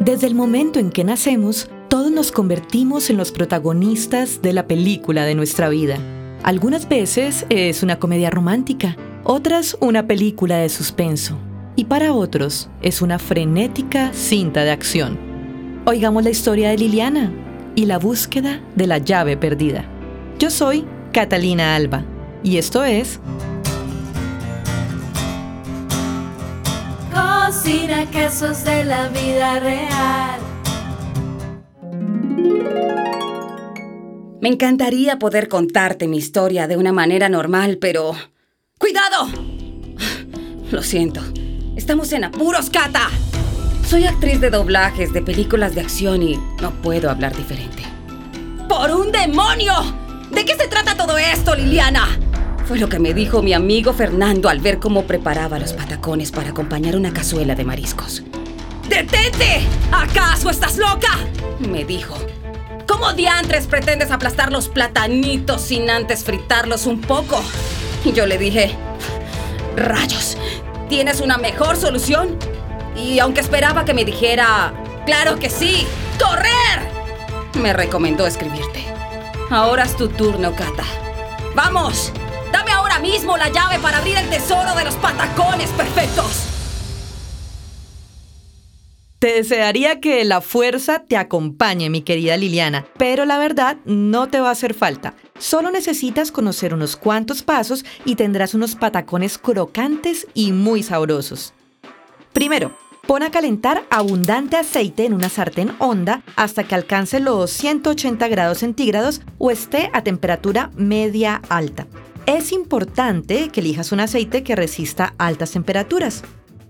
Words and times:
Desde 0.00 0.26
el 0.26 0.34
momento 0.34 0.80
en 0.80 0.90
que 0.90 1.04
nacemos, 1.04 1.68
todos 1.88 2.10
nos 2.10 2.32
convertimos 2.32 3.10
en 3.10 3.16
los 3.16 3.30
protagonistas 3.30 4.42
de 4.42 4.52
la 4.52 4.66
película 4.66 5.24
de 5.24 5.36
nuestra 5.36 5.68
vida. 5.68 5.98
Algunas 6.42 6.88
veces 6.88 7.46
es 7.48 7.82
una 7.82 7.98
comedia 7.98 8.28
romántica, 8.28 8.96
otras 9.22 9.76
una 9.80 10.06
película 10.06 10.56
de 10.56 10.68
suspenso 10.68 11.38
y 11.76 11.84
para 11.84 12.12
otros 12.12 12.68
es 12.82 13.02
una 13.02 13.18
frenética 13.18 14.12
cinta 14.12 14.64
de 14.64 14.72
acción. 14.72 15.16
Oigamos 15.86 16.24
la 16.24 16.30
historia 16.30 16.70
de 16.70 16.78
Liliana 16.78 17.32
y 17.76 17.86
la 17.86 17.98
búsqueda 17.98 18.60
de 18.74 18.86
la 18.88 18.98
llave 18.98 19.36
perdida. 19.36 19.84
Yo 20.38 20.50
soy 20.50 20.84
Catalina 21.12 21.76
Alba 21.76 22.04
y 22.42 22.58
esto 22.58 22.84
es... 22.84 23.20
Cocina 27.54 28.10
casos 28.10 28.64
de 28.64 28.84
la 28.84 29.06
vida 29.08 29.60
real. 29.60 30.40
Me 34.40 34.48
encantaría 34.48 35.20
poder 35.20 35.48
contarte 35.48 36.08
mi 36.08 36.16
historia 36.16 36.66
de 36.66 36.76
una 36.76 36.92
manera 36.92 37.28
normal, 37.28 37.78
pero... 37.80 38.16
¡Cuidado! 38.76 39.28
Lo 40.72 40.82
siento. 40.82 41.20
Estamos 41.76 42.10
en 42.12 42.24
apuros, 42.24 42.70
Kata. 42.70 43.08
Soy 43.86 44.06
actriz 44.06 44.40
de 44.40 44.50
doblajes 44.50 45.12
de 45.12 45.22
películas 45.22 45.76
de 45.76 45.82
acción 45.82 46.24
y 46.24 46.36
no 46.60 46.72
puedo 46.82 47.08
hablar 47.08 47.36
diferente. 47.36 47.84
¡Por 48.68 48.90
un 48.90 49.12
demonio! 49.12 49.74
¿De 50.32 50.44
qué 50.44 50.56
se 50.56 50.66
trata 50.66 50.96
todo 50.96 51.16
esto, 51.16 51.54
Liliana? 51.54 52.18
Fue 52.66 52.78
lo 52.78 52.88
que 52.88 52.98
me 52.98 53.12
dijo 53.12 53.42
mi 53.42 53.52
amigo 53.52 53.92
Fernando 53.92 54.48
al 54.48 54.60
ver 54.60 54.78
cómo 54.78 55.04
preparaba 55.04 55.58
los 55.58 55.74
patacones 55.74 56.32
para 56.32 56.50
acompañar 56.50 56.96
una 56.96 57.12
cazuela 57.12 57.54
de 57.54 57.62
mariscos. 57.62 58.22
¡Detente! 58.88 59.60
¿Acaso 59.92 60.48
estás 60.48 60.78
loca? 60.78 61.18
Me 61.68 61.84
dijo. 61.84 62.16
¿Cómo 62.88 63.12
diantres 63.12 63.66
pretendes 63.66 64.10
aplastar 64.10 64.50
los 64.50 64.68
platanitos 64.68 65.60
sin 65.60 65.90
antes 65.90 66.24
fritarlos 66.24 66.86
un 66.86 67.02
poco? 67.02 67.42
Y 68.02 68.12
yo 68.12 68.24
le 68.24 68.38
dije, 68.38 68.74
rayos, 69.76 70.38
¿tienes 70.88 71.20
una 71.20 71.36
mejor 71.36 71.76
solución? 71.76 72.38
Y 72.96 73.18
aunque 73.18 73.40
esperaba 73.40 73.84
que 73.84 73.92
me 73.92 74.06
dijera, 74.06 74.72
claro 75.04 75.38
que 75.38 75.50
sí, 75.50 75.86
correr, 76.18 77.60
me 77.60 77.74
recomendó 77.74 78.26
escribirte. 78.26 78.84
Ahora 79.50 79.84
es 79.84 79.96
tu 79.96 80.08
turno, 80.08 80.54
Kata. 80.54 80.84
¡Vamos! 81.54 82.10
¡Dame 83.04 83.16
ahora 83.16 83.20
mismo 83.20 83.36
la 83.36 83.48
llave 83.50 83.78
para 83.82 83.98
abrir 83.98 84.16
el 84.16 84.30
tesoro 84.30 84.74
de 84.74 84.84
los 84.84 84.94
patacones 84.94 85.68
perfectos! 85.72 86.46
Te 89.18 89.34
desearía 89.34 90.00
que 90.00 90.24
la 90.24 90.40
fuerza 90.40 91.00
te 91.00 91.18
acompañe, 91.18 91.90
mi 91.90 92.00
querida 92.00 92.38
Liliana, 92.38 92.86
pero 92.96 93.26
la 93.26 93.36
verdad 93.36 93.76
no 93.84 94.28
te 94.28 94.40
va 94.40 94.48
a 94.48 94.52
hacer 94.52 94.72
falta. 94.72 95.14
Solo 95.38 95.70
necesitas 95.70 96.32
conocer 96.32 96.72
unos 96.72 96.96
cuantos 96.96 97.42
pasos 97.42 97.84
y 98.06 98.16
tendrás 98.16 98.54
unos 98.54 98.74
patacones 98.74 99.36
crocantes 99.36 100.26
y 100.32 100.52
muy 100.52 100.82
sabrosos. 100.82 101.52
Primero, 102.32 102.74
pon 103.06 103.22
a 103.22 103.30
calentar 103.30 103.84
abundante 103.90 104.56
aceite 104.56 105.04
en 105.04 105.12
una 105.12 105.28
sartén 105.28 105.72
honda 105.78 106.22
hasta 106.36 106.64
que 106.64 106.74
alcance 106.74 107.20
los 107.20 107.50
180 107.50 108.28
grados 108.28 108.58
centígrados 108.58 109.20
o 109.36 109.50
esté 109.50 109.90
a 109.92 110.02
temperatura 110.02 110.70
media 110.74 111.42
alta. 111.50 111.86
Es 112.26 112.52
importante 112.52 113.50
que 113.50 113.60
elijas 113.60 113.92
un 113.92 114.00
aceite 114.00 114.42
que 114.42 114.56
resista 114.56 115.14
altas 115.18 115.50
temperaturas. 115.50 116.22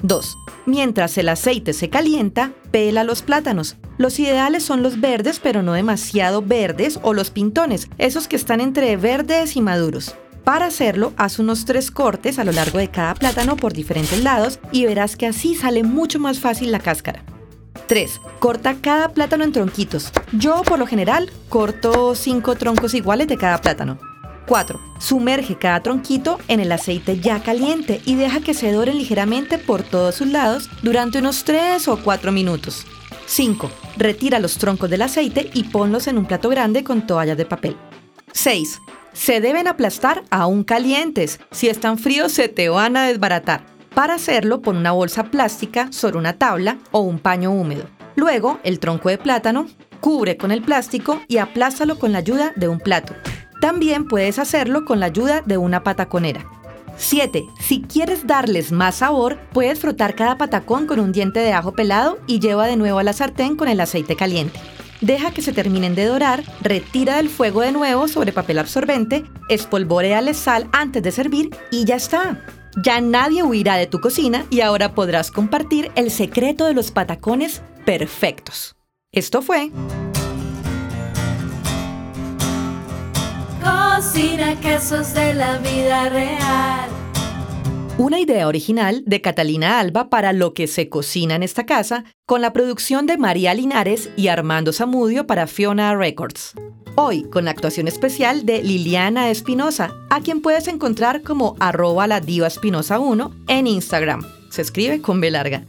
2. 0.00 0.38
Mientras 0.64 1.18
el 1.18 1.28
aceite 1.28 1.74
se 1.74 1.90
calienta, 1.90 2.52
pela 2.70 3.04
los 3.04 3.20
plátanos. 3.20 3.76
Los 3.98 4.18
ideales 4.18 4.62
son 4.62 4.82
los 4.82 4.98
verdes, 5.00 5.40
pero 5.40 5.62
no 5.62 5.74
demasiado 5.74 6.40
verdes, 6.40 6.98
o 7.02 7.12
los 7.12 7.30
pintones, 7.30 7.90
esos 7.98 8.28
que 8.28 8.36
están 8.36 8.62
entre 8.62 8.96
verdes 8.96 9.54
y 9.56 9.60
maduros. 9.60 10.14
Para 10.42 10.66
hacerlo, 10.66 11.12
haz 11.18 11.38
unos 11.38 11.66
tres 11.66 11.90
cortes 11.90 12.38
a 12.38 12.44
lo 12.44 12.52
largo 12.52 12.78
de 12.78 12.88
cada 12.88 13.14
plátano 13.14 13.56
por 13.56 13.74
diferentes 13.74 14.22
lados 14.22 14.58
y 14.72 14.86
verás 14.86 15.16
que 15.16 15.26
así 15.26 15.54
sale 15.54 15.84
mucho 15.84 16.18
más 16.18 16.40
fácil 16.40 16.72
la 16.72 16.80
cáscara. 16.80 17.24
3. 17.88 18.22
Corta 18.38 18.76
cada 18.80 19.10
plátano 19.10 19.44
en 19.44 19.52
tronquitos. 19.52 20.12
Yo, 20.32 20.62
por 20.62 20.78
lo 20.78 20.86
general, 20.86 21.30
corto 21.50 22.14
5 22.14 22.54
troncos 22.56 22.94
iguales 22.94 23.28
de 23.28 23.36
cada 23.36 23.58
plátano. 23.58 23.98
4. 24.46 24.80
Sumerge 24.98 25.56
cada 25.56 25.82
tronquito 25.82 26.38
en 26.48 26.60
el 26.60 26.72
aceite 26.72 27.18
ya 27.20 27.42
caliente 27.42 28.00
y 28.04 28.14
deja 28.14 28.40
que 28.40 28.54
se 28.54 28.72
doren 28.72 28.98
ligeramente 28.98 29.58
por 29.58 29.82
todos 29.82 30.16
sus 30.16 30.28
lados 30.28 30.68
durante 30.82 31.18
unos 31.18 31.44
3 31.44 31.86
o 31.88 32.02
4 32.02 32.32
minutos. 32.32 32.86
5. 33.26 33.70
Retira 33.96 34.38
los 34.38 34.58
troncos 34.58 34.90
del 34.90 35.02
aceite 35.02 35.50
y 35.54 35.64
ponlos 35.64 36.06
en 36.06 36.18
un 36.18 36.26
plato 36.26 36.48
grande 36.48 36.84
con 36.84 37.06
toallas 37.06 37.36
de 37.36 37.46
papel. 37.46 37.76
6. 38.32 38.80
Se 39.12 39.40
deben 39.40 39.68
aplastar 39.68 40.22
aún 40.30 40.64
calientes. 40.64 41.40
Si 41.50 41.68
están 41.68 41.98
fríos 41.98 42.32
se 42.32 42.48
te 42.48 42.68
van 42.68 42.96
a 42.96 43.06
desbaratar. 43.06 43.64
Para 43.94 44.14
hacerlo, 44.14 44.62
pon 44.62 44.76
una 44.76 44.92
bolsa 44.92 45.24
plástica 45.24 45.92
sobre 45.92 46.16
una 46.16 46.34
tabla 46.34 46.78
o 46.92 47.00
un 47.00 47.18
paño 47.18 47.52
húmedo. 47.52 47.84
Luego, 48.16 48.58
el 48.64 48.78
tronco 48.78 49.10
de 49.10 49.18
plátano, 49.18 49.66
cubre 50.00 50.36
con 50.36 50.50
el 50.50 50.62
plástico 50.62 51.20
y 51.28 51.38
aplástalo 51.38 51.98
con 51.98 52.12
la 52.12 52.18
ayuda 52.18 52.52
de 52.56 52.68
un 52.68 52.80
plato. 52.80 53.14
También 53.62 54.08
puedes 54.08 54.40
hacerlo 54.40 54.84
con 54.84 54.98
la 54.98 55.06
ayuda 55.06 55.40
de 55.40 55.56
una 55.56 55.84
pataconera. 55.84 56.44
7. 56.96 57.46
Si 57.60 57.80
quieres 57.80 58.26
darles 58.26 58.72
más 58.72 58.96
sabor, 58.96 59.38
puedes 59.52 59.78
frotar 59.78 60.16
cada 60.16 60.36
patacón 60.36 60.88
con 60.88 60.98
un 60.98 61.12
diente 61.12 61.38
de 61.38 61.52
ajo 61.52 61.70
pelado 61.70 62.18
y 62.26 62.40
lleva 62.40 62.66
de 62.66 62.74
nuevo 62.76 62.98
a 62.98 63.04
la 63.04 63.12
sartén 63.12 63.54
con 63.54 63.68
el 63.68 63.80
aceite 63.80 64.16
caliente. 64.16 64.58
Deja 65.00 65.30
que 65.30 65.42
se 65.42 65.52
terminen 65.52 65.94
de 65.94 66.06
dorar, 66.06 66.42
retira 66.60 67.18
del 67.18 67.28
fuego 67.28 67.60
de 67.60 67.70
nuevo 67.70 68.08
sobre 68.08 68.32
papel 68.32 68.58
absorbente, 68.58 69.22
espolvoreale 69.48 70.34
sal 70.34 70.68
antes 70.72 71.04
de 71.04 71.12
servir 71.12 71.50
y 71.70 71.84
ya 71.84 71.94
está. 71.94 72.44
Ya 72.82 73.00
nadie 73.00 73.44
huirá 73.44 73.76
de 73.76 73.86
tu 73.86 74.00
cocina 74.00 74.44
y 74.50 74.62
ahora 74.62 74.92
podrás 74.92 75.30
compartir 75.30 75.92
el 75.94 76.10
secreto 76.10 76.66
de 76.66 76.74
los 76.74 76.90
patacones 76.90 77.62
perfectos. 77.84 78.74
Esto 79.12 79.40
fue 79.40 79.70
Cocina 84.12 84.54
de 85.14 85.32
la 85.32 85.56
vida 85.56 86.10
real. 86.10 86.90
Una 87.96 88.20
idea 88.20 88.46
original 88.46 89.02
de 89.06 89.22
Catalina 89.22 89.80
Alba 89.80 90.10
para 90.10 90.34
lo 90.34 90.52
que 90.52 90.66
se 90.66 90.90
cocina 90.90 91.34
en 91.34 91.42
esta 91.42 91.64
casa, 91.64 92.04
con 92.26 92.42
la 92.42 92.52
producción 92.52 93.06
de 93.06 93.16
María 93.16 93.54
Linares 93.54 94.10
y 94.14 94.28
Armando 94.28 94.74
Zamudio 94.74 95.26
para 95.26 95.46
Fiona 95.46 95.96
Records. 95.96 96.52
Hoy 96.94 97.22
con 97.22 97.46
la 97.46 97.52
actuación 97.52 97.88
especial 97.88 98.44
de 98.44 98.62
Liliana 98.62 99.30
Espinosa, 99.30 99.94
a 100.10 100.20
quien 100.20 100.42
puedes 100.42 100.68
encontrar 100.68 101.22
como 101.22 101.56
arroba 101.58 102.06
la 102.06 102.20
diva 102.20 102.48
espinosa 102.48 102.98
1 102.98 103.34
en 103.48 103.66
Instagram. 103.66 104.26
Se 104.50 104.60
escribe 104.60 105.00
con 105.00 105.22
B 105.22 105.30
larga. 105.30 105.64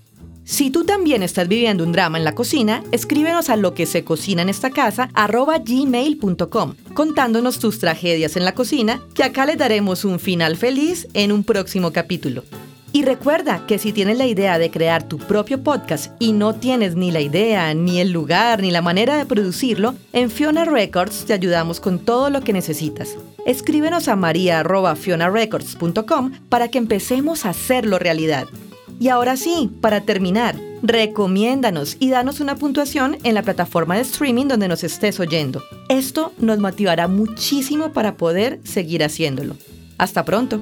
Si 0.46 0.72
tú 0.72 0.84
también 0.84 1.24
estás 1.24 1.48
viviendo 1.48 1.86
un 1.86 1.94
drama 1.94 2.18
en 2.18 2.26
la 2.26 2.36
cocina, 2.36 2.84
escríbenos 2.92 3.50
a 3.50 3.56
lo 3.56 3.74
que 3.74 3.86
se 3.86 4.04
cocina 4.04 4.42
en 4.42 4.50
esta 4.50 4.72
casa 4.72 5.08
gmail.com 5.14 6.76
contándonos 6.94 7.60
tus 7.60 7.80
tragedias 7.80 8.36
en 8.36 8.44
la 8.44 8.54
cocina, 8.54 9.00
que 9.14 9.24
acá 9.24 9.46
les 9.46 9.58
daremos 9.58 10.04
un 10.04 10.20
final 10.20 10.58
feliz 10.58 11.08
en 11.14 11.32
un 11.32 11.46
próximo 11.46 11.92
capítulo. 11.92 12.44
Y 12.92 13.04
recuerda 13.04 13.66
que 13.66 13.80
si 13.80 13.92
tienes 13.92 14.20
la 14.20 14.28
idea 14.28 14.60
de 14.60 14.70
crear 14.70 15.08
tu 15.08 15.18
propio 15.18 15.64
podcast 15.64 16.12
y 16.20 16.32
no 16.34 16.54
tienes 16.54 16.96
ni 16.96 17.10
la 17.10 17.22
idea, 17.22 17.74
ni 17.74 18.00
el 18.00 18.12
lugar, 18.12 18.62
ni 18.62 18.70
la 18.70 18.84
manera 18.84 19.18
de 19.18 19.26
producirlo, 19.26 19.96
en 20.12 20.30
Fiona 20.30 20.64
Records 20.66 21.26
te 21.26 21.34
ayudamos 21.34 21.80
con 21.80 21.98
todo 21.98 22.30
lo 22.30 22.42
que 22.42 22.54
necesitas. 22.54 23.18
Escríbenos 23.48 24.08
a 24.10 24.16
maria.fionarecords.com 24.16 26.34
para 26.50 26.68
que 26.68 26.78
empecemos 26.78 27.46
a 27.46 27.50
hacerlo 27.50 27.98
realidad. 27.98 28.46
Y 29.00 29.10
ahora 29.10 29.38
sí, 29.38 29.72
para 29.82 30.02
terminar, 30.02 30.56
recomiéndanos 30.82 31.98
y 32.00 32.10
danos 32.10 32.40
una 32.40 32.56
puntuación 32.56 33.18
en 33.24 33.36
la 33.36 33.44
plataforma 33.44 33.96
de 33.96 34.02
streaming 34.02 34.48
donde 34.48 34.68
nos 34.68 34.84
estés 34.84 35.20
oyendo. 35.20 35.64
Esto 35.90 36.34
nos 36.40 36.60
motivará 36.60 37.08
muchísimo 37.08 37.94
para 37.94 38.18
poder 38.18 38.60
seguir 38.64 39.04
haciéndolo. 39.04 39.56
Hasta 39.98 40.26
pronto. 40.26 40.62